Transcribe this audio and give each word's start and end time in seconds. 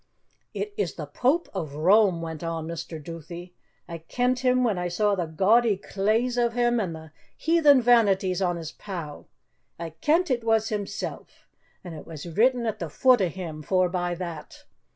"It 0.55 0.73
is 0.77 0.95
the 0.95 1.05
Pope 1.05 1.47
of 1.53 1.75
Rome," 1.75 2.23
went 2.23 2.43
on 2.43 2.65
Mr. 2.67 2.97
Duthie; 2.99 3.53
"I 3.87 3.99
kent 3.99 4.39
him 4.39 4.63
when 4.63 4.79
I 4.79 4.87
saw 4.87 5.13
the 5.13 5.27
gaudy 5.27 5.77
claes 5.77 6.39
o' 6.39 6.49
him 6.49 6.79
and 6.79 6.95
the 6.95 7.11
heathen 7.37 7.83
vanities 7.83 8.41
on 8.41 8.57
his 8.57 8.71
pow. 8.71 9.27
I 9.77 9.91
kent 9.91 10.31
it 10.31 10.43
was 10.43 10.69
himsel'! 10.69 11.27
And 11.83 11.93
it 11.93 12.07
was 12.07 12.25
written 12.25 12.65
at 12.65 12.79
the 12.79 12.89
foot 12.89 13.21
o' 13.21 13.29
him, 13.29 13.61
forbye 13.61 14.15
that. 14.17 14.63